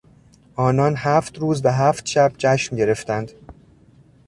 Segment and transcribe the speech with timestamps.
[0.55, 3.31] آنان هفت روز و هفت شب جشن گرفتند.